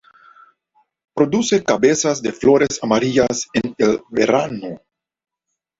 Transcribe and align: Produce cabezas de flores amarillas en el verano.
Produce 1.15 1.63
cabezas 1.63 2.23
de 2.23 2.31
flores 2.33 2.79
amarillas 2.81 3.47
en 3.53 3.75
el 3.77 3.99
verano. 4.09 4.81